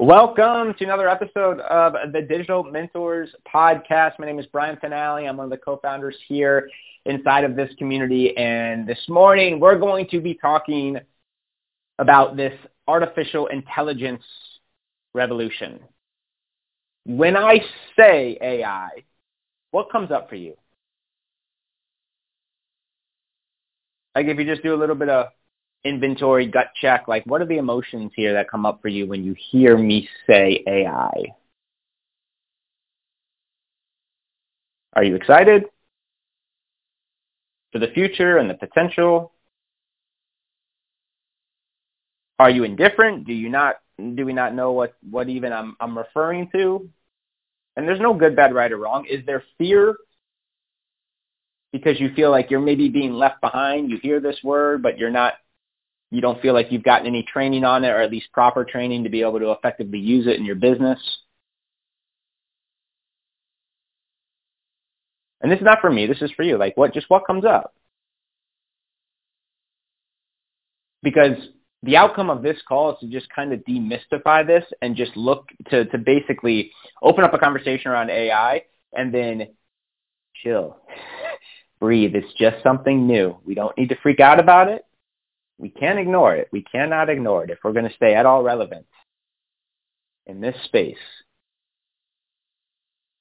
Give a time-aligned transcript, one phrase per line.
[0.00, 4.18] Welcome to another episode of the Digital Mentors podcast.
[4.18, 5.28] My name is Brian Fanale.
[5.28, 6.68] I'm one of the co-founders here
[7.04, 8.36] inside of this community.
[8.36, 10.98] And this morning, we're going to be talking
[12.00, 12.52] about this
[12.88, 14.24] artificial intelligence
[15.14, 15.78] revolution.
[17.06, 17.60] When I
[17.96, 19.04] say AI,
[19.70, 20.56] what comes up for you?
[24.16, 25.28] Like if you just do a little bit of
[25.84, 29.24] inventory gut check, like what are the emotions here that come up for you when
[29.24, 31.34] you hear me say AI?
[34.94, 35.64] Are you excited
[37.72, 39.32] for the future and the potential?
[42.38, 43.26] Are you indifferent?
[43.26, 46.88] Do you not do we not know what, what even I'm I'm referring to?
[47.76, 49.04] And there's no good, bad, right, or wrong.
[49.06, 49.96] Is there fear
[51.72, 53.90] because you feel like you're maybe being left behind?
[53.90, 55.34] You hear this word, but you're not
[56.14, 59.02] you don't feel like you've gotten any training on it or at least proper training
[59.02, 60.98] to be able to effectively use it in your business.
[65.40, 66.06] And this is not for me.
[66.06, 66.56] This is for you.
[66.56, 67.74] Like what, just what comes up?
[71.02, 71.36] Because
[71.82, 75.48] the outcome of this call is to just kind of demystify this and just look
[75.70, 76.70] to, to basically
[77.02, 78.62] open up a conversation around AI
[78.92, 79.48] and then
[80.44, 80.78] chill,
[81.80, 82.14] breathe.
[82.14, 83.36] It's just something new.
[83.44, 84.84] We don't need to freak out about it.
[85.58, 86.48] We can't ignore it.
[86.52, 88.86] We cannot ignore it if we're going to stay at all relevant
[90.26, 90.96] in this space.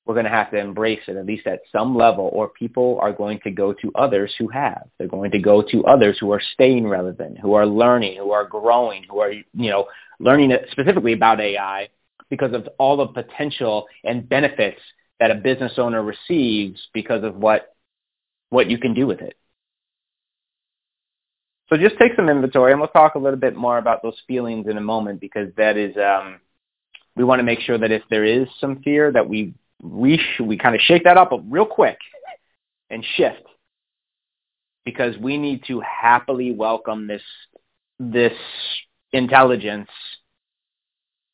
[0.06, 3.14] We're going to have to embrace it at least at some level or people are
[3.14, 4.90] going to go to others who have.
[4.98, 8.46] They're going to go to others who are staying relevant, who are learning, who are
[8.46, 9.88] growing, who are, you know,
[10.20, 11.88] learning specifically about AI
[12.30, 14.82] because of all the potential and benefits
[15.20, 17.74] that a business owner receives because of what
[18.50, 19.38] what you can do with it.
[21.74, 24.68] So just take some inventory, and we'll talk a little bit more about those feelings
[24.68, 26.40] in a moment because that is um,
[27.16, 30.42] we want to make sure that if there is some fear that we we sh-
[30.42, 31.98] we kind of shake that up real quick
[32.92, 33.42] and shift.
[34.86, 37.24] Because we need to happily welcome this
[38.00, 38.38] this
[39.12, 39.90] intelligence,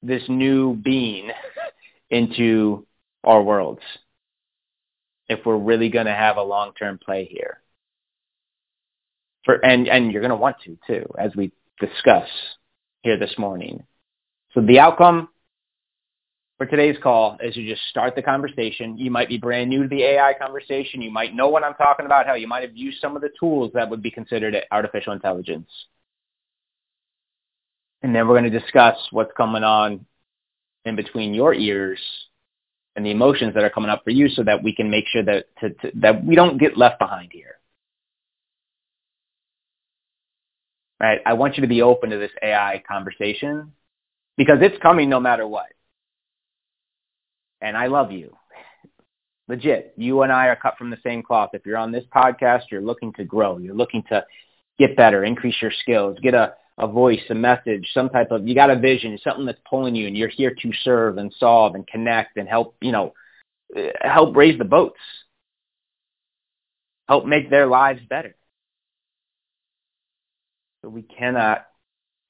[0.02, 1.32] this new being
[2.10, 2.88] into
[3.26, 3.82] our worlds
[5.28, 7.59] if we're really going to have a long-term play here
[9.46, 12.28] for and and you're going to want to too, as we discuss
[13.02, 13.84] here this morning.
[14.54, 15.30] So the outcome
[16.58, 18.98] for today's call is to just start the conversation.
[18.98, 21.02] You might be brand new to the AI conversation.
[21.02, 22.26] You might know what I'm talking about.
[22.26, 25.70] How you might have used some of the tools that would be considered artificial intelligence.
[28.02, 30.06] And then we're going to discuss what's coming on
[30.84, 32.00] in between your ears
[32.96, 35.24] and the emotions that are coming up for you so that we can make sure
[35.24, 37.59] that, to, to, that we don't get left behind here.
[41.00, 41.20] Right?
[41.26, 43.74] I want you to be open to this AI conversation
[44.38, 45.68] because it's coming no matter what.
[47.62, 48.36] And I love you.
[49.48, 49.94] Legit.
[49.98, 51.50] You and I are cut from the same cloth.
[51.54, 53.58] If you're on this podcast, you're looking to grow.
[53.58, 54.26] You're looking to
[54.78, 58.56] get better, increase your skills, get a, a voice, a message, some type of, you
[58.56, 61.86] got a vision, something that's pulling you and you're here to serve and solve and
[61.88, 63.14] connect and help, you know,
[64.00, 65.00] help raise the boats.
[67.08, 68.36] Help make their lives better.
[70.82, 71.66] So we cannot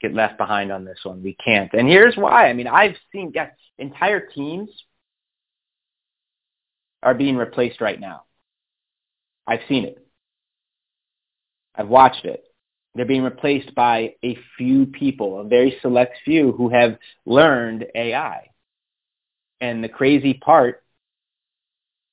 [0.02, 1.22] get left behind on this one.
[1.22, 1.72] We can't.
[1.74, 2.50] And here's why.
[2.50, 4.70] I mean, I've seen yes, entire teams
[7.04, 8.24] are being replaced right now.
[9.48, 10.06] I've seen it.
[11.76, 12.44] I've watched it.
[12.96, 18.50] They're being replaced by a few people, a very select few who have learned AI.
[19.62, 20.84] And the crazy part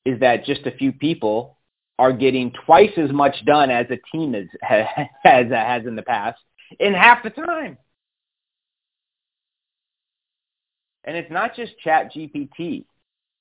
[0.05, 1.56] is that just a few people
[1.99, 4.47] are getting twice as much done as a team has,
[5.23, 6.41] has, has in the past
[6.79, 7.79] in half the time.
[11.05, 12.85] And it's not just Chat GPT.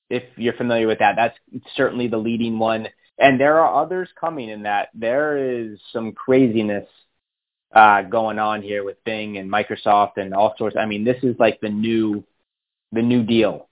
[0.09, 1.37] If you're familiar with that, that's
[1.75, 2.87] certainly the leading one.
[3.17, 4.89] And there are others coming in that.
[4.93, 6.87] There is some craziness
[7.73, 10.77] uh, going on here with Bing and Microsoft and all sorts.
[10.79, 12.23] I mean, this is like the new,
[12.91, 13.67] the new deal.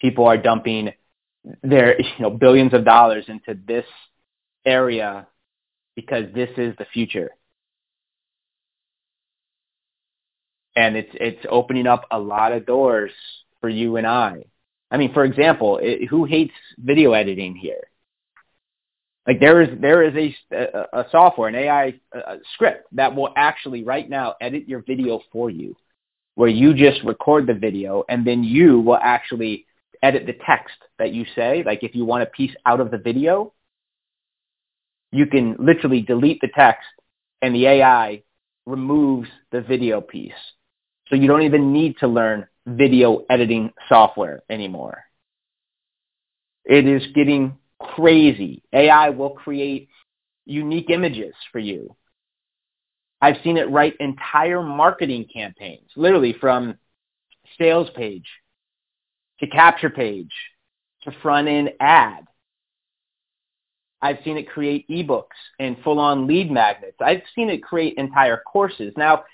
[0.00, 0.92] People are dumping
[1.62, 3.86] their you know billions of dollars into this
[4.64, 5.26] area
[5.96, 7.30] because this is the future.
[10.76, 13.12] And it's it's opening up a lot of doors
[13.60, 14.44] for you and I
[14.90, 17.82] I mean, for example, it, who hates video editing here?
[19.26, 23.32] Like there is there is a, a, a software, an AI a script that will
[23.36, 25.76] actually right now edit your video for you,
[26.34, 29.66] where you just record the video and then you will actually
[30.02, 31.62] edit the text that you say.
[31.64, 33.52] Like if you want a piece out of the video,
[35.12, 36.86] you can literally delete the text
[37.42, 38.22] and the AI
[38.66, 40.32] removes the video piece.
[41.08, 45.04] So you don't even need to learn video editing software anymore.
[46.64, 48.62] It is getting crazy.
[48.72, 49.88] AI will create
[50.44, 51.96] unique images for you.
[53.20, 56.76] I've seen it write entire marketing campaigns, literally from
[57.58, 58.26] sales page
[59.40, 60.32] to capture page
[61.02, 62.26] to front end ad.
[64.02, 66.96] I've seen it create ebooks and full on lead magnets.
[67.00, 68.94] I've seen it create entire courses.
[68.96, 69.24] Now,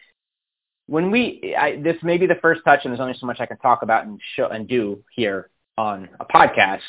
[0.87, 3.47] when we, I, this may be the first touch and there's only so much I
[3.47, 6.81] can talk about and show and do here on a podcast.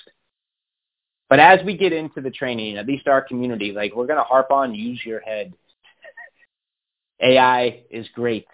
[1.29, 4.23] But as we get into the training, at least our community, like we're going to
[4.23, 5.53] harp on use your head.
[7.21, 8.47] AI is great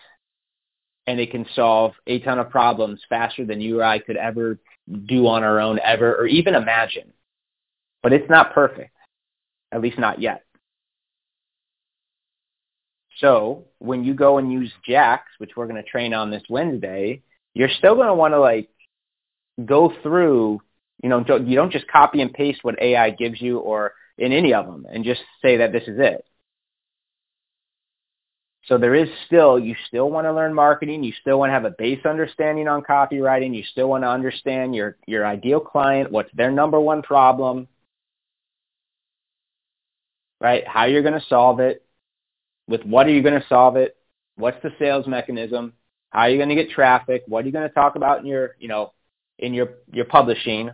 [1.07, 4.57] and it can solve a ton of problems faster than you or I could ever
[5.05, 7.13] do on our own ever or even imagine.
[8.01, 8.95] But it's not perfect,
[9.71, 10.43] at least not yet.
[13.19, 17.21] So when you go and use Jax, which we're going to train on this Wednesday,
[17.53, 18.69] you're still going to want to like
[19.63, 20.61] go through,
[21.01, 24.53] you know, you don't just copy and paste what AI gives you or in any
[24.53, 26.25] of them and just say that this is it.
[28.65, 31.03] So there is still, you still want to learn marketing.
[31.03, 33.53] You still want to have a base understanding on copywriting.
[33.53, 37.67] You still want to understand your, your ideal client, what's their number one problem,
[40.39, 40.65] right?
[40.65, 41.85] How you're going to solve it,
[42.67, 43.97] with what are you going to solve it,
[44.37, 45.73] what's the sales mechanism,
[46.11, 48.25] how are you going to get traffic, what are you going to talk about in
[48.25, 48.93] your, you know,
[49.39, 50.71] in your, your publishing.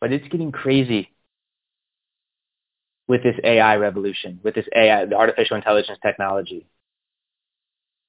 [0.00, 1.10] But it's getting crazy
[3.10, 6.68] with this AI revolution, with this AI, the artificial intelligence technology.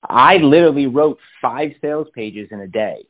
[0.08, 3.08] I literally wrote five sales pages in a day.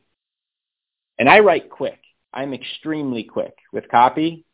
[1.18, 1.98] And I write quick.
[2.32, 4.46] I'm extremely quick with copy.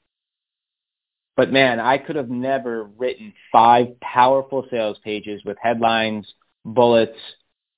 [1.37, 6.26] But man, I could have never written five powerful sales pages with headlines,
[6.64, 7.20] bullets,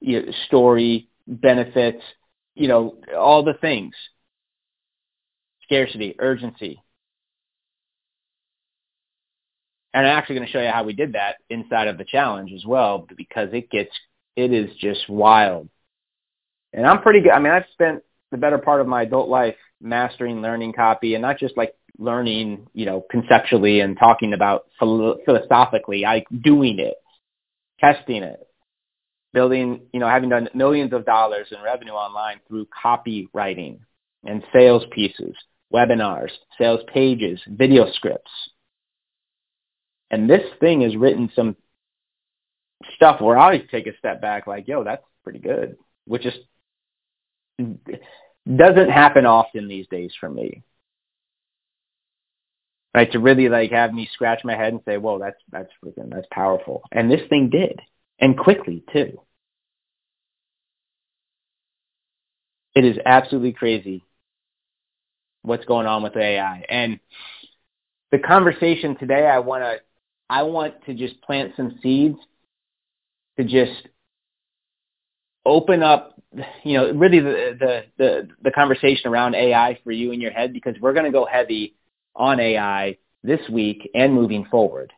[0.00, 2.02] you know, story, benefits,
[2.54, 3.92] you know, all the things.
[5.64, 6.82] Scarcity, urgency,
[9.92, 12.52] and I'm actually going to show you how we did that inside of the challenge
[12.52, 13.90] as well, because it gets,
[14.36, 15.68] it is just wild.
[16.72, 17.32] And I'm pretty good.
[17.32, 21.22] I mean, I've spent the better part of my adult life mastering learning copy and
[21.22, 26.94] not just like learning, you know, conceptually and talking about philosophically, I doing it,
[27.80, 28.46] testing it,
[29.32, 33.80] building, you know, having done millions of dollars in revenue online through copywriting
[34.24, 35.34] and sales pieces,
[35.72, 38.30] webinars, sales pages, video scripts,
[40.10, 41.56] and this thing has written some
[42.94, 45.76] stuff where I always take a step back like, yo, that's pretty good,
[46.06, 46.34] which is
[48.56, 50.62] doesn't happen often these days for me.
[52.94, 56.10] Right, to really like have me scratch my head and say, "Whoa, that's that's freaking
[56.10, 57.78] that's powerful," and this thing did,
[58.18, 59.20] and quickly too.
[62.74, 64.04] It is absolutely crazy
[65.42, 66.98] what's going on with AI, and
[68.10, 69.78] the conversation today I want to
[70.30, 72.16] I want to just plant some seeds
[73.36, 73.88] to just
[75.44, 76.22] open up,
[76.62, 80.52] you know, really the, the, the, the conversation around AI for you in your head
[80.52, 81.74] because we're going to go heavy
[82.14, 84.92] on AI this week and moving forward.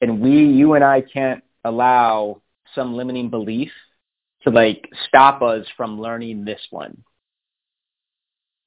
[0.00, 2.40] And we, you and I can't allow
[2.74, 3.70] some limiting belief
[4.44, 7.02] to like stop us from learning this one.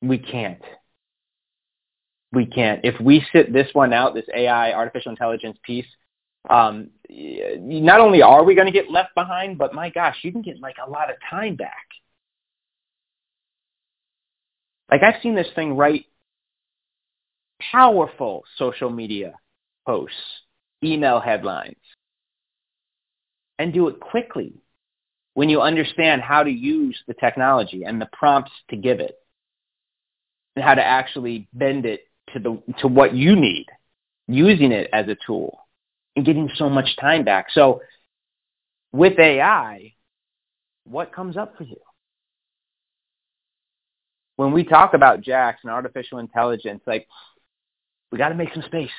[0.03, 0.61] We can't
[2.31, 2.81] we can't.
[2.83, 5.87] If we sit this one out, this AI, artificial intelligence piece,
[6.49, 10.41] um, not only are we going to get left behind, but my gosh, you can
[10.41, 11.87] get like a lot of time back.
[14.91, 16.05] Like I've seen this thing write
[17.71, 19.33] powerful social media
[19.85, 20.15] posts,
[20.83, 21.75] email headlines,
[23.57, 24.53] and do it quickly
[25.33, 29.15] when you understand how to use the technology and the prompts to give it
[30.55, 33.67] and how to actually bend it to the to what you need,
[34.27, 35.59] using it as a tool
[36.15, 37.47] and getting so much time back.
[37.51, 37.81] So
[38.91, 39.93] with AI,
[40.85, 41.77] what comes up for you?
[44.37, 47.07] When we talk about Jax and artificial intelligence, like
[48.11, 48.89] we got to make some space.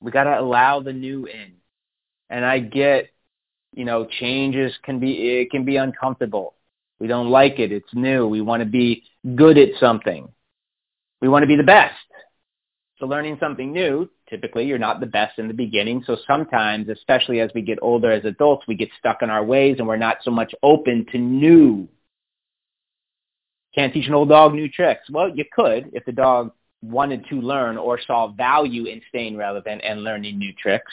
[0.00, 1.54] We got to allow the new in.
[2.30, 3.10] And I get
[3.76, 6.54] You know, changes can be, it can be uncomfortable.
[7.00, 7.72] We don't like it.
[7.72, 8.28] It's new.
[8.28, 9.02] We want to be
[9.34, 10.28] good at something.
[11.24, 11.94] We want to be the best.
[12.98, 16.04] So learning something new, typically you're not the best in the beginning.
[16.06, 19.76] So sometimes, especially as we get older as adults, we get stuck in our ways
[19.78, 21.88] and we're not so much open to new.
[23.74, 25.08] Can't teach an old dog new tricks.
[25.08, 26.52] Well, you could if the dog
[26.82, 30.92] wanted to learn or saw value in staying relevant and learning new tricks.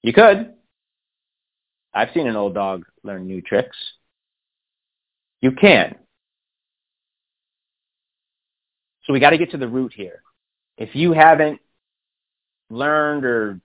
[0.00, 0.54] You could.
[1.92, 3.76] I've seen an old dog learn new tricks.
[5.42, 5.96] You can.
[9.04, 10.22] So we got to get to the root here.
[10.76, 11.60] If you haven't
[12.70, 13.60] learned or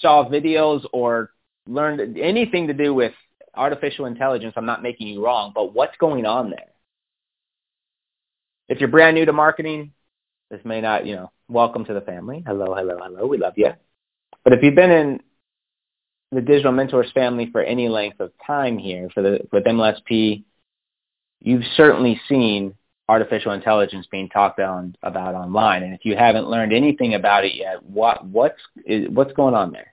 [0.00, 1.30] saw videos or
[1.66, 3.12] learned anything to do with
[3.54, 6.68] artificial intelligence, I'm not making you wrong, but what's going on there?
[8.68, 9.92] If you're brand new to marketing,
[10.50, 12.44] this may not, you know, welcome to the family.
[12.46, 13.26] Hello, hello, hello.
[13.26, 13.72] We love you.
[14.44, 15.20] But if you've been in
[16.32, 20.44] the Digital Mentors family for any length of time here, for the with MLSP,
[21.40, 22.74] you've certainly seen
[23.10, 25.82] artificial intelligence being talked on, about online.
[25.82, 29.72] And if you haven't learned anything about it yet, what what's is, what's going on
[29.72, 29.92] there?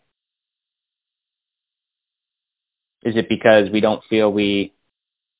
[3.03, 4.73] Is it because we don't feel we,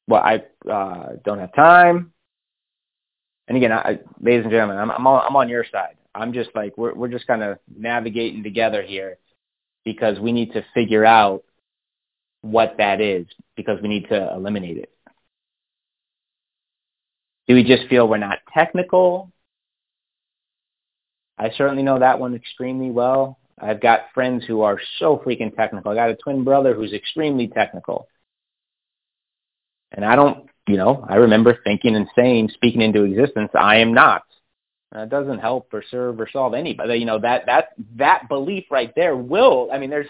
[0.08, 2.14] well, I uh, don't have time?
[3.48, 5.98] And again, I, ladies and gentlemen, I'm, I'm on, I'm on your side.
[6.16, 9.18] I'm just like we're we're just kind of navigating together here
[9.86, 11.44] because we need to figure out
[12.42, 14.97] what that is because we need to eliminate it.
[17.48, 19.32] Do we just feel we're not technical?
[21.38, 23.38] I certainly know that one extremely well.
[23.60, 25.92] I've got friends who are so freaking technical.
[25.92, 28.08] I got a twin brother who's extremely technical.
[29.92, 33.94] And I don't, you know, I remember thinking and saying, speaking into existence, I am
[33.94, 34.24] not.
[34.92, 37.00] That doesn't help or serve or solve anybody.
[37.00, 40.08] You know, that, that, that belief right there will, I mean, there's,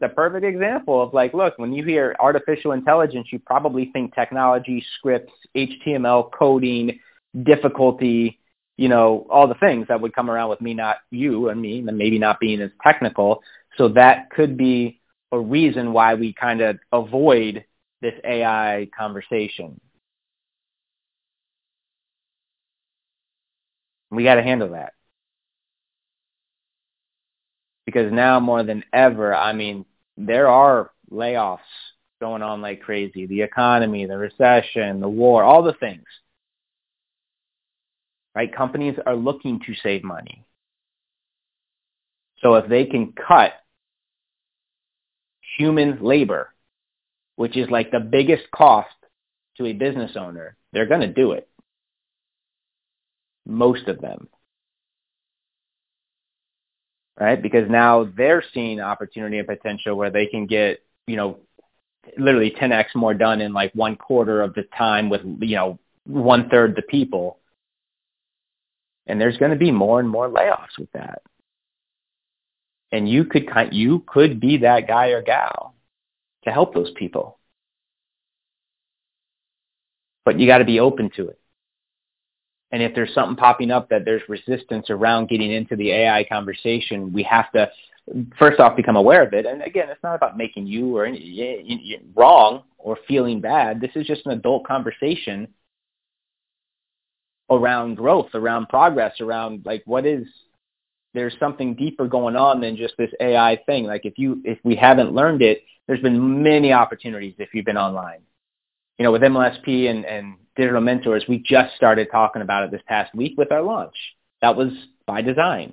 [0.00, 4.84] the perfect example of like, look, when you hear artificial intelligence, you probably think technology,
[4.98, 6.98] scripts, HTML, coding,
[7.42, 8.38] difficulty,
[8.76, 11.78] you know, all the things that would come around with me, not you and me,
[11.86, 13.42] and maybe not being as technical.
[13.76, 15.00] So that could be
[15.32, 17.64] a reason why we kind of avoid
[18.00, 19.80] this AI conversation.
[24.10, 24.92] We got to handle that
[27.86, 29.84] because now more than ever, I mean,
[30.16, 31.58] there are layoffs
[32.20, 33.26] going on like crazy.
[33.26, 36.04] The economy, the recession, the war, all the things.
[38.34, 38.54] Right?
[38.54, 40.44] Companies are looking to save money.
[42.42, 43.52] So if they can cut
[45.56, 46.50] human labor,
[47.36, 48.94] which is like the biggest cost
[49.56, 51.48] to a business owner, they're going to do it.
[53.46, 54.28] Most of them
[57.18, 57.40] right?
[57.40, 61.38] Because now they're seeing opportunity and potential where they can get, you know,
[62.18, 66.48] literally 10x more done in like one quarter of the time with, you know, one
[66.48, 67.38] third the people.
[69.06, 71.22] And there's going to be more and more layoffs with that.
[72.90, 75.74] And you could you could be that guy or gal
[76.44, 77.38] to help those people.
[80.24, 81.38] But you got to be open to it.
[82.74, 87.12] And if there's something popping up that there's resistance around getting into the AI conversation,
[87.12, 87.70] we have to
[88.36, 89.46] first off become aware of it.
[89.46, 93.80] And again, it's not about making you or any, wrong or feeling bad.
[93.80, 95.46] This is just an adult conversation
[97.48, 100.26] around growth, around progress, around like what is
[101.14, 103.84] there's something deeper going on than just this AI thing.
[103.84, 107.76] Like if you if we haven't learned it, there's been many opportunities if you've been
[107.76, 108.22] online.
[108.98, 112.82] You know, with MLSP and, and digital mentors, we just started talking about it this
[112.86, 113.96] past week with our launch.
[114.40, 114.72] That was
[115.06, 115.72] by design.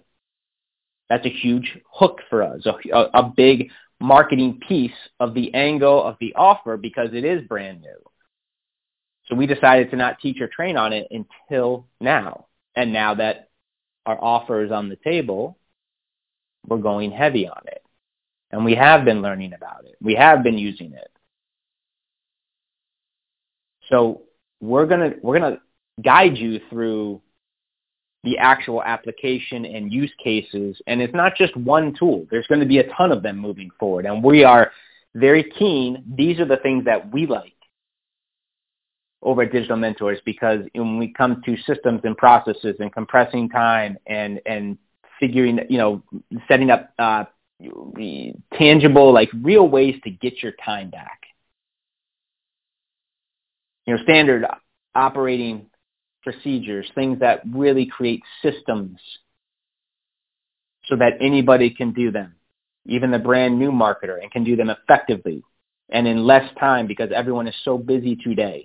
[1.09, 6.15] That's a huge hook for us, a, a big marketing piece of the angle of
[6.19, 7.97] the offer because it is brand new.
[9.27, 12.47] So we decided to not teach or train on it until now.
[12.75, 13.49] And now that
[14.05, 15.57] our offer is on the table,
[16.65, 17.83] we're going heavy on it.
[18.51, 19.95] And we have been learning about it.
[20.01, 21.11] We have been using it.
[23.91, 24.21] So
[24.61, 25.59] we're gonna we're gonna
[26.01, 27.21] guide you through
[28.23, 30.79] the actual application and use cases.
[30.87, 32.27] And it's not just one tool.
[32.29, 34.05] There's going to be a ton of them moving forward.
[34.05, 34.71] And we are
[35.15, 36.03] very keen.
[36.15, 37.53] These are the things that we like
[39.23, 43.97] over at Digital Mentors because when we come to systems and processes and compressing time
[44.05, 44.77] and, and
[45.19, 46.03] figuring, you know,
[46.47, 47.23] setting up uh,
[48.53, 51.20] tangible, like real ways to get your time back
[53.85, 54.45] you know, standard
[54.95, 55.67] operating
[56.23, 58.99] procedures, things that really create systems
[60.85, 62.35] so that anybody can do them.
[62.85, 65.43] even the brand new marketer, and can do them effectively
[65.89, 68.63] and in less time because everyone is so busy today.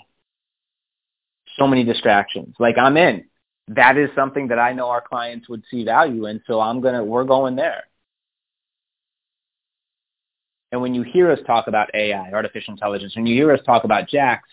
[1.58, 2.54] So many distractions.
[2.58, 3.24] Like I'm in.
[3.68, 7.04] That is something that I know our clients would see value in, so I'm gonna
[7.04, 7.84] we're going there.
[10.72, 13.84] And when you hear us talk about AI, artificial intelligence, when you hear us talk
[13.84, 14.48] about Jax,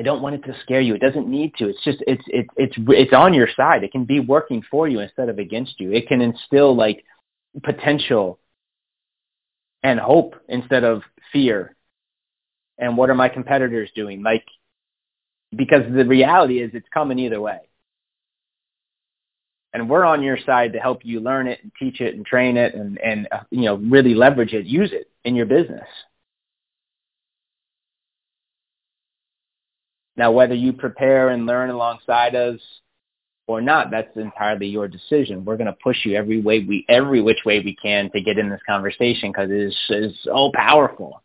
[0.00, 0.94] I don't want it to scare you.
[0.94, 1.68] It doesn't need to.
[1.68, 3.84] It's just it's it's it's it's on your side.
[3.84, 5.92] It can be working for you instead of against you.
[5.92, 7.04] It can instill like
[7.62, 8.38] potential
[9.82, 11.02] and hope instead of
[11.34, 11.76] fear.
[12.78, 14.22] And what are my competitors doing?
[14.22, 14.46] Like
[15.54, 17.58] because the reality is it's coming either way.
[19.74, 22.56] And we're on your side to help you learn it and teach it and train
[22.56, 25.86] it and and uh, you know really leverage it, use it in your business.
[30.20, 32.60] Now, whether you prepare and learn alongside us
[33.46, 35.46] or not, that's entirely your decision.
[35.46, 38.36] We're going to push you every way we, every which way we can to get
[38.36, 41.22] in this conversation because it is, so powerful.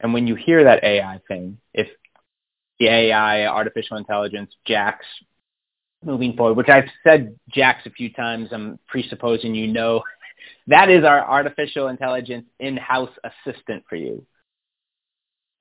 [0.00, 1.88] And when you hear that AI thing, if
[2.78, 5.06] the AI, artificial intelligence, Jax,
[6.04, 10.02] moving forward, which I've said Jax a few times, I'm presupposing you know,
[10.66, 14.26] that is our artificial intelligence in-house assistant for you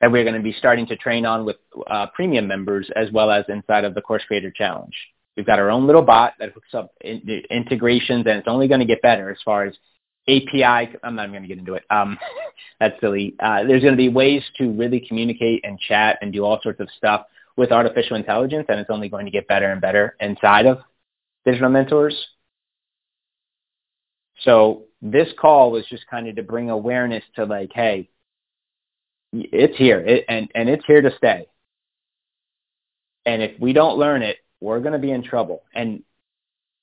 [0.05, 1.55] that we're going to be starting to train on with
[1.89, 4.93] uh, premium members as well as inside of the Course Creator Challenge.
[5.35, 8.81] We've got our own little bot that hooks up in, integrations, and it's only going
[8.81, 9.73] to get better as far as
[10.27, 10.95] API.
[11.03, 11.85] I'm not going to get into it.
[11.89, 12.19] Um,
[12.79, 13.33] that's silly.
[13.39, 16.79] Uh, there's going to be ways to really communicate and chat and do all sorts
[16.79, 17.25] of stuff
[17.57, 20.81] with artificial intelligence, and it's only going to get better and better inside of
[21.45, 22.15] digital mentors.
[24.41, 28.07] So this call was just kind of to bring awareness to like, hey,
[29.51, 31.47] it's here it, and, and it's here to stay.
[33.25, 35.63] And if we don't learn it, we're going to be in trouble.
[35.73, 36.03] And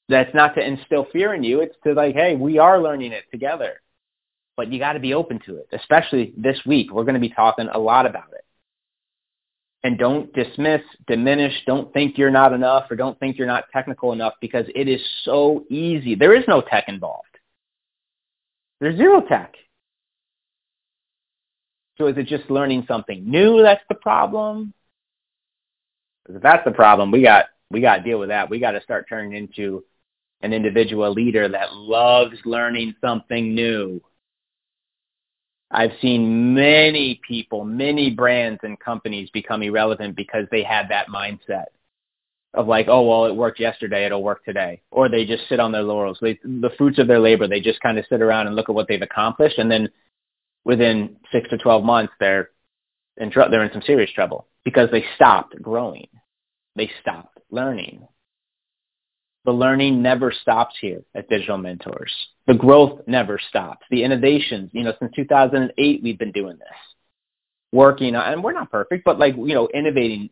[0.09, 1.61] that's not to instill fear in you.
[1.61, 3.81] It's to like, hey, we are learning it together.
[4.57, 6.93] But you got to be open to it, especially this week.
[6.93, 8.45] We're going to be talking a lot about it.
[9.85, 14.13] And don't dismiss, diminish, don't think you're not enough or don't think you're not technical
[14.13, 16.15] enough because it is so easy.
[16.15, 17.27] There is no tech involved.
[18.81, 19.55] There's zero tech.
[21.99, 24.73] So is it just learning something new that's the problem?
[26.29, 28.49] If that's the problem, we got we got to deal with that.
[28.49, 29.85] We got to start turning into
[30.43, 34.01] an individual leader that loves learning something new.
[35.71, 41.67] I've seen many people, many brands and companies become irrelevant because they had that mindset
[42.55, 44.83] of like, oh, well, it worked yesterday, it'll work today.
[44.91, 46.19] Or they just sit on their laurels.
[46.21, 48.75] They, the fruits of their labor, they just kind of sit around and look at
[48.75, 49.89] what they've accomplished and then
[50.65, 52.51] within six to 12 months, they're
[53.17, 56.09] in, tr- they're in some serious trouble because they stopped growing.
[56.77, 58.07] They stopped learning.
[59.45, 62.13] The learning never stops here at Digital Mentors.
[62.47, 63.85] The growth never stops.
[63.91, 66.69] The innovations, you know, since 2008, we've been doing this.
[67.73, 70.31] Working on, and we're not perfect, but like, you know, innovating,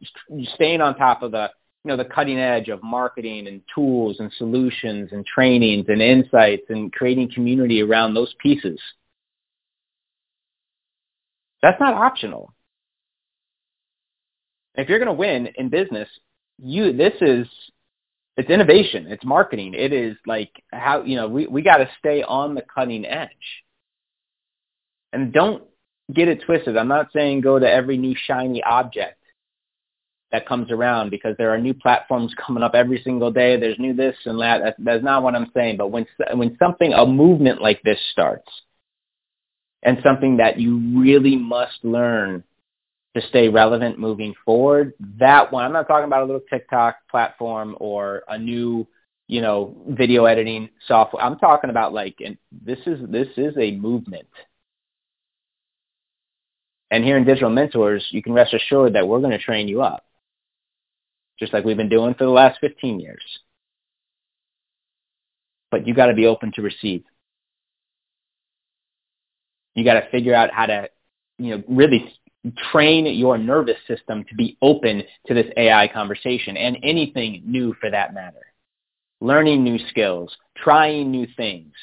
[0.55, 1.51] staying on top of the,
[1.85, 6.64] you know, the cutting edge of marketing and tools and solutions and trainings and insights
[6.69, 8.79] and creating community around those pieces
[11.62, 12.53] that's not optional.
[14.75, 16.09] If you're going to win in business,
[16.59, 17.46] you this is
[18.37, 19.75] it's innovation, it's marketing.
[19.75, 23.29] It is like how you know we we got to stay on the cutting edge.
[25.12, 25.64] And don't
[26.14, 26.77] get it twisted.
[26.77, 29.20] I'm not saying go to every new shiny object
[30.33, 33.59] that comes around because there are new platforms coming up every single day.
[33.59, 34.77] There's new this and that.
[34.79, 35.77] That's, not what I'm saying.
[35.77, 38.49] But when when something a movement like this starts,
[39.83, 42.45] and something that you really must learn
[43.14, 44.93] to stay relevant moving forward.
[45.19, 48.87] That one, I'm not talking about a little TikTok platform or a new,
[49.27, 51.23] you know, video editing software.
[51.23, 54.29] I'm talking about like, and this is this is a movement.
[56.90, 59.81] And here in Digital Mentors, you can rest assured that we're going to train you
[59.81, 60.05] up,
[61.38, 63.23] just like we've been doing for the last 15 years.
[65.71, 67.05] But you got to be open to receive.
[69.74, 70.88] You got to figure out how to,
[71.38, 72.12] you know, really
[72.72, 77.90] train your nervous system to be open to this AI conversation and anything new for
[77.90, 78.46] that matter.
[79.20, 81.74] Learning new skills, trying new things,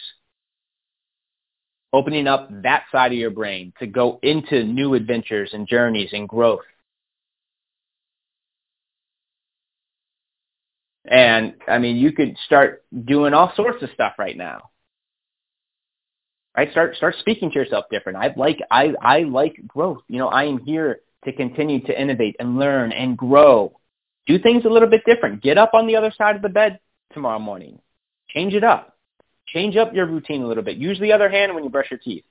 [1.93, 6.27] opening up that side of your brain to go into new adventures and journeys and
[6.27, 6.65] growth.
[11.05, 14.71] And I mean, you could start doing all sorts of stuff right now
[16.57, 16.71] right?
[16.71, 18.17] Start start speaking to yourself different.
[18.17, 20.01] I like I I like growth.
[20.07, 23.79] You know, I am here to continue to innovate and learn and grow.
[24.25, 25.41] Do things a little bit different.
[25.41, 26.79] Get up on the other side of the bed
[27.13, 27.79] tomorrow morning.
[28.29, 28.97] Change it up.
[29.47, 30.77] Change up your routine a little bit.
[30.77, 32.25] Use the other hand when you brush your teeth.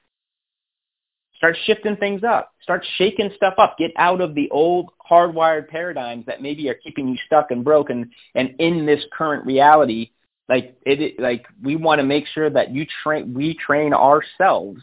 [1.39, 2.53] Start shifting things up.
[2.63, 3.77] Start shaking stuff up.
[3.79, 8.11] Get out of the old hardwired paradigms that maybe are keeping you stuck and broken
[8.35, 10.11] and in this current reality.
[10.49, 14.81] Like it, like we want to make sure that you train, we train ourselves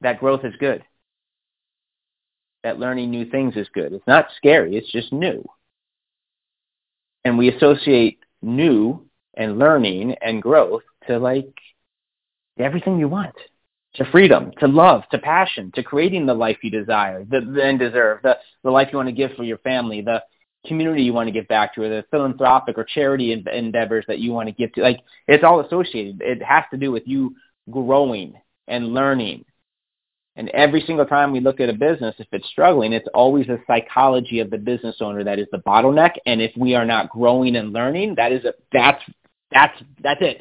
[0.00, 0.82] that growth is good.
[2.64, 3.92] That learning new things is good.
[3.92, 4.76] It's not scary.
[4.76, 5.44] It's just new.
[7.24, 11.52] And we associate new and learning and growth to like
[12.58, 13.34] everything you want
[13.94, 17.78] to freedom, to love, to passion, to creating the life you desire, the, the and
[17.78, 20.22] deserve, the, the life you want to give for your family, the
[20.66, 24.32] community you want to give back to, or the philanthropic or charity endeavors that you
[24.32, 24.82] want to give to.
[24.82, 26.22] Like it's all associated.
[26.22, 27.36] It has to do with you
[27.70, 28.34] growing
[28.68, 29.44] and learning.
[30.34, 33.60] And every single time we look at a business, if it's struggling, it's always the
[33.66, 36.12] psychology of the business owner that is the bottleneck.
[36.24, 39.02] And if we are not growing and learning, that is a that's
[39.50, 40.40] that's that's it.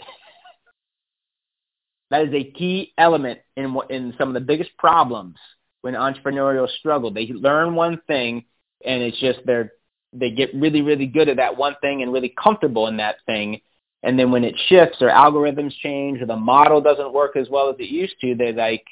[2.10, 5.36] That is a key element in in some of the biggest problems
[5.82, 7.12] when entrepreneurial struggle.
[7.12, 8.46] They learn one thing,
[8.86, 9.74] and it's just they're
[10.14, 13.62] they get really really good at that one thing and really comfortable in that thing.
[14.04, 17.70] And then when it shifts or algorithms change or the model doesn't work as well
[17.70, 18.86] as it used to, they like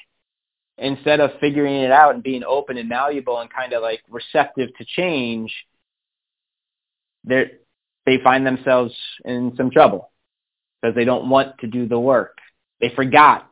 [0.78, 4.70] instead of figuring it out and being open and malleable and kind of like receptive
[4.78, 5.52] to change,
[7.24, 7.50] they
[8.06, 10.10] they find themselves in some trouble
[10.80, 12.38] because they don't want to do the work
[12.80, 13.48] they forgot.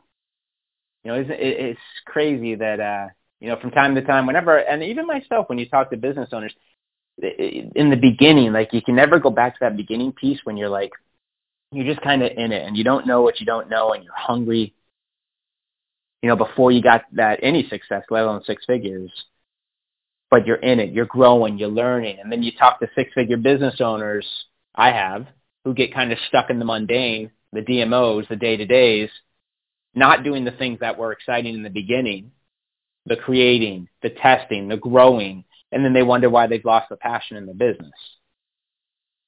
[1.04, 3.06] You know, it's, it's crazy that, uh,
[3.40, 6.30] you know, from time to time, whenever, and even myself, when you talk to business
[6.32, 6.52] owners,
[7.22, 10.68] in the beginning, like you can never go back to that beginning piece when you're
[10.68, 10.92] like,
[11.72, 14.04] you're just kind of in it and you don't know what you don't know and
[14.04, 14.74] you're hungry.
[16.22, 19.10] You know, before you got that any success, let alone six figures,
[20.30, 23.36] but you're in it, you're growing, you're learning, and then you talk to six figure
[23.36, 24.26] business owners.
[24.74, 25.26] I have
[25.64, 29.10] who get kind of stuck in the mundane the DMOs, the day-to-days,
[29.94, 32.30] not doing the things that were exciting in the beginning,
[33.06, 37.36] the creating, the testing, the growing, and then they wonder why they've lost the passion
[37.36, 37.92] in the business.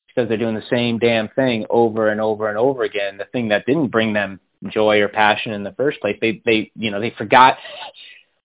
[0.09, 3.49] Because they're doing the same damn thing over and over and over again, the thing
[3.49, 6.19] that didn't bring them joy or passion in the first place.
[6.21, 7.59] They they you know, they forgot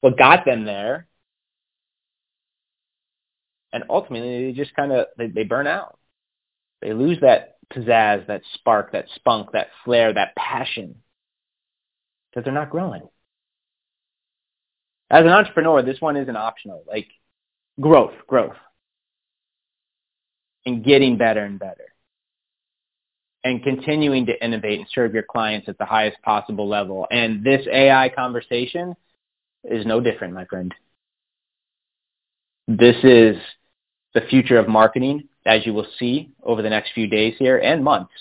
[0.01, 1.07] what got them there.
[3.73, 5.97] And ultimately they just kind of they, they burn out.
[6.81, 11.01] They lose that pizzazz, that spark, that spunk, that flair, that passion,
[12.29, 13.01] because they're not growing.
[15.09, 16.83] As an entrepreneur, this one isn't optional.
[16.87, 17.07] Like
[17.79, 18.55] growth, growth,
[20.65, 21.85] and getting better and better,
[23.43, 27.07] and continuing to innovate and serve your clients at the highest possible level.
[27.11, 28.95] And this AI conversation
[29.63, 30.73] is no different, my friend.
[32.67, 33.37] This is
[34.13, 37.83] the future of marketing as you will see over the next few days here and
[37.83, 38.13] months,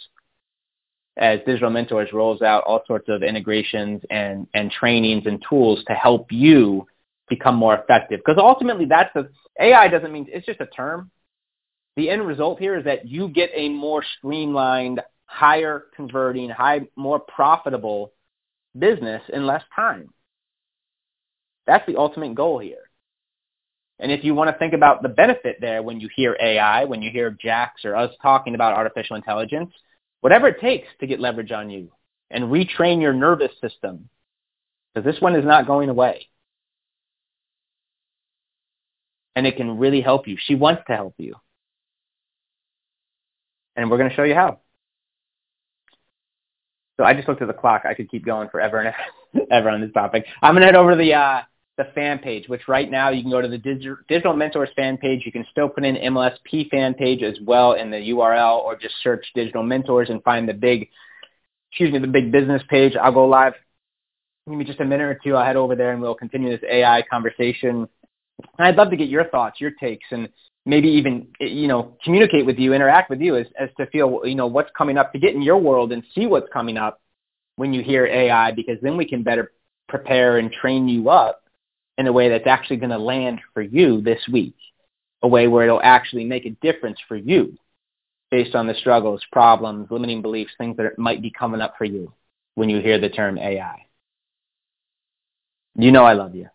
[1.17, 5.95] as Digital Mentors rolls out all sorts of integrations and, and trainings and tools to
[5.95, 6.87] help you
[7.29, 8.21] become more effective.
[8.25, 11.11] Because ultimately that's the, AI doesn't mean, it's just a term.
[11.97, 17.21] The end result here is that you get a more streamlined, higher converting, high, more
[17.21, 18.13] profitable
[18.77, 20.13] business in less time.
[21.67, 22.91] That's the ultimate goal here.
[23.99, 27.01] And if you want to think about the benefit there when you hear AI, when
[27.01, 29.73] you hear Jax or us talking about artificial intelligence,
[30.21, 31.93] whatever it takes to get leverage on you
[32.31, 34.09] and retrain your nervous system,
[34.93, 36.29] because this one is not going away.
[39.37, 40.37] And it can really help you.
[40.39, 41.35] She wants to help you.
[43.77, 44.61] And we're going to show you how.
[46.97, 47.83] So I just looked at the clock.
[47.85, 48.95] I could keep going forever and
[49.51, 50.27] ever on this topic.
[50.41, 51.41] I'm going to head over to the uh,
[51.77, 55.23] the fan page, which right now you can go to the Digital Mentors fan page.
[55.27, 58.95] You can still put in MLSP fan page as well in the URL or just
[59.03, 60.89] search Digital Mentors and find the big,
[61.71, 62.95] excuse me, the big business page.
[62.95, 63.55] I'll go live.
[64.47, 65.35] Give me just a minute or two.
[65.35, 67.89] I'll head over there and we'll continue this AI conversation.
[68.59, 70.29] I'd love to get your thoughts, your takes, and
[70.67, 74.35] maybe even, you know, communicate with you, interact with you as, as to feel, you
[74.35, 77.01] know, what's coming up to get in your world and see what's coming up
[77.57, 79.53] when you hear AI because then we can better
[79.89, 81.43] prepare and train you up
[81.99, 84.57] in a way that's actually going to land for you this week,
[85.23, 87.57] a way where it'll actually make a difference for you
[88.31, 92.13] based on the struggles, problems, limiting beliefs, things that might be coming up for you
[92.57, 93.87] when you hear the term AI.
[95.77, 96.49] You know I love you.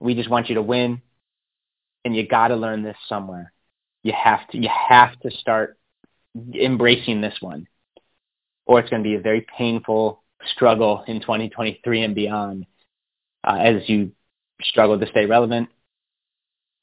[0.00, 1.02] We just want you to win,
[2.04, 3.52] and you got to learn this somewhere.
[4.02, 4.58] You have to.
[4.58, 5.78] You have to start
[6.54, 7.66] embracing this one,
[8.66, 10.22] or it's going to be a very painful
[10.54, 12.66] struggle in 2023 and beyond
[13.44, 14.12] uh, as you
[14.62, 15.68] struggle to stay relevant,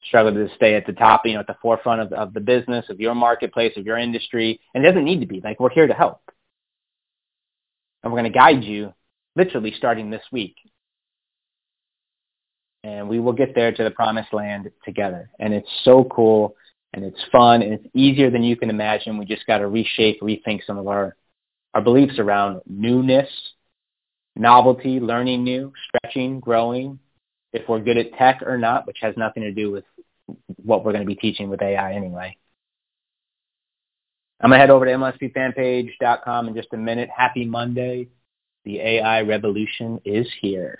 [0.06, 2.86] struggle to stay at the top, you know, at the forefront of, of the business,
[2.88, 4.60] of your marketplace, of your industry.
[4.74, 5.40] And it doesn't need to be.
[5.42, 6.20] Like, we're here to help.
[8.02, 8.92] And we're going to guide you
[9.36, 10.56] literally starting this week.
[12.88, 15.30] And we will get there to the promised land together.
[15.38, 16.56] And it's so cool
[16.94, 19.18] and it's fun and it's easier than you can imagine.
[19.18, 21.14] We just got to reshape, rethink some of our,
[21.74, 23.28] our beliefs around newness,
[24.34, 26.98] novelty, learning new, stretching, growing,
[27.52, 29.84] if we're good at tech or not, which has nothing to do with
[30.56, 32.34] what we're going to be teaching with AI anyway.
[34.40, 37.10] I'm going to head over to mlspfanpage.com in just a minute.
[37.14, 38.08] Happy Monday.
[38.64, 40.78] The AI revolution is here.